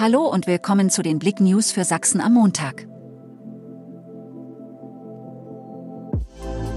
Hallo 0.00 0.28
und 0.28 0.46
willkommen 0.46 0.90
zu 0.90 1.02
den 1.02 1.18
Blick 1.18 1.40
News 1.40 1.72
für 1.72 1.82
Sachsen 1.82 2.20
am 2.20 2.34
Montag. 2.34 2.86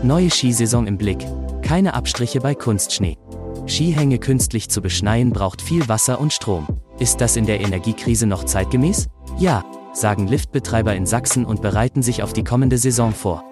Neue 0.01 0.31
Skisaison 0.31 0.87
im 0.87 0.97
Blick. 0.97 1.23
Keine 1.61 1.93
Abstriche 1.93 2.39
bei 2.39 2.55
Kunstschnee. 2.55 3.19
Skihänge 3.67 4.17
künstlich 4.17 4.69
zu 4.69 4.81
beschneien 4.81 5.29
braucht 5.29 5.61
viel 5.61 5.87
Wasser 5.87 6.19
und 6.19 6.33
Strom. 6.33 6.65
Ist 6.97 7.21
das 7.21 7.35
in 7.35 7.45
der 7.45 7.61
Energiekrise 7.61 8.25
noch 8.25 8.43
zeitgemäß? 8.43 9.07
Ja, 9.37 9.63
sagen 9.93 10.27
Liftbetreiber 10.27 10.95
in 10.95 11.05
Sachsen 11.05 11.45
und 11.45 11.61
bereiten 11.61 12.01
sich 12.01 12.23
auf 12.23 12.33
die 12.33 12.43
kommende 12.43 12.79
Saison 12.79 13.13
vor. 13.13 13.43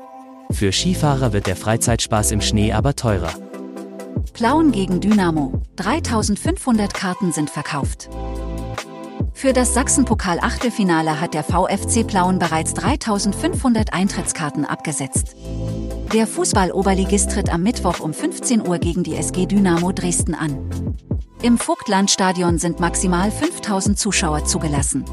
Für 0.50 0.72
Skifahrer 0.72 1.32
wird 1.32 1.46
der 1.46 1.56
Freizeitspaß 1.56 2.32
im 2.32 2.42
Schnee 2.42 2.74
aber 2.74 2.96
teurer. 2.96 3.34
Plauen 4.34 4.72
gegen 4.72 5.00
Dynamo. 5.00 5.62
3500 5.76 6.92
Karten 6.92 7.32
sind 7.32 7.52
verkauft. 7.52 8.10
Für 9.40 9.54
das 9.54 9.74
Sachsenpokal-Achtelfinale 9.74 11.22
hat 11.22 11.34
der 11.34 11.46
VfC 11.46 12.04
Plauen 12.04 12.40
bereits 12.40 12.74
3500 12.74 13.94
Eintrittskarten 13.94 14.66
abgesetzt. 14.66 15.38
Der 16.14 16.28
Fußball-Oberligist 16.28 17.32
tritt 17.32 17.50
am 17.50 17.64
Mittwoch 17.64 18.02
um 18.02 18.14
15 18.14 18.68
Uhr 18.68 18.80
gegen 18.80 19.04
die 19.04 19.16
SG 19.16 19.46
Dynamo 19.46 19.94
Dresden 19.94 20.36
an. 20.36 20.58
Im 21.42 21.58
Vogtlandstadion 21.58 22.58
sind 22.58 22.82
maximal 22.82 23.32
5000 23.32 23.98
Zuschauer 23.98 24.44
zugelassen. 24.44 25.06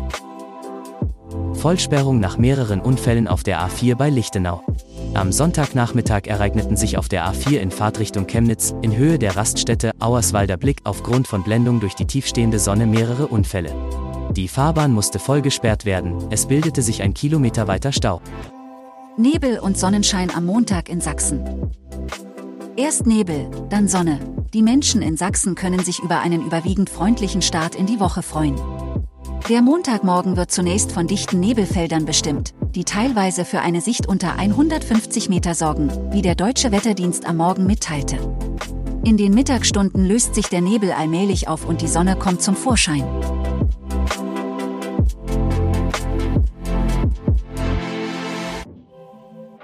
Vollsperrung 1.52 2.18
nach 2.18 2.36
mehreren 2.36 2.80
Unfällen 2.80 3.28
auf 3.28 3.44
der 3.44 3.60
A4 3.60 3.94
bei 3.94 4.10
Lichtenau. 4.10 4.64
Am 5.14 5.30
Sonntagnachmittag 5.30 6.22
ereigneten 6.26 6.76
sich 6.76 6.98
auf 6.98 7.08
der 7.08 7.30
A4 7.30 7.58
in 7.58 7.70
Fahrtrichtung 7.70 8.26
Chemnitz, 8.26 8.74
in 8.82 8.96
Höhe 8.96 9.20
der 9.20 9.36
Raststätte 9.36 9.92
Auerswalder 10.00 10.56
Blick 10.56 10.78
aufgrund 10.82 11.28
von 11.28 11.44
Blendung 11.44 11.78
durch 11.78 11.94
die 11.94 12.06
tiefstehende 12.06 12.58
Sonne 12.58 12.86
mehrere 12.86 13.28
Unfälle. 13.28 13.72
Die 14.36 14.48
Fahrbahn 14.48 14.92
musste 14.92 15.18
voll 15.18 15.40
gesperrt 15.40 15.86
werden, 15.86 16.26
es 16.28 16.44
bildete 16.44 16.82
sich 16.82 17.00
ein 17.00 17.14
Kilometer 17.14 17.68
weiter 17.68 17.90
Stau. 17.90 18.20
Nebel 19.16 19.58
und 19.58 19.78
Sonnenschein 19.78 20.30
am 20.30 20.44
Montag 20.44 20.90
in 20.90 21.00
Sachsen. 21.00 21.42
Erst 22.76 23.06
Nebel, 23.06 23.50
dann 23.70 23.88
Sonne. 23.88 24.20
Die 24.52 24.60
Menschen 24.60 25.00
in 25.00 25.16
Sachsen 25.16 25.54
können 25.54 25.82
sich 25.82 26.00
über 26.00 26.20
einen 26.20 26.44
überwiegend 26.44 26.90
freundlichen 26.90 27.40
Start 27.40 27.74
in 27.74 27.86
die 27.86 27.98
Woche 27.98 28.22
freuen. 28.22 28.60
Der 29.48 29.62
Montagmorgen 29.62 30.36
wird 30.36 30.50
zunächst 30.50 30.92
von 30.92 31.06
dichten 31.06 31.40
Nebelfeldern 31.40 32.04
bestimmt, 32.04 32.52
die 32.74 32.84
teilweise 32.84 33.46
für 33.46 33.60
eine 33.60 33.80
Sicht 33.80 34.06
unter 34.06 34.36
150 34.36 35.30
Meter 35.30 35.54
sorgen, 35.54 35.90
wie 36.12 36.20
der 36.20 36.34
deutsche 36.34 36.72
Wetterdienst 36.72 37.26
am 37.26 37.38
Morgen 37.38 37.64
mitteilte. 37.64 38.18
In 39.02 39.16
den 39.16 39.32
Mittagsstunden 39.32 40.04
löst 40.04 40.34
sich 40.34 40.48
der 40.48 40.60
Nebel 40.60 40.92
allmählich 40.92 41.48
auf 41.48 41.66
und 41.66 41.80
die 41.80 41.88
Sonne 41.88 42.16
kommt 42.16 42.42
zum 42.42 42.54
Vorschein. 42.54 43.04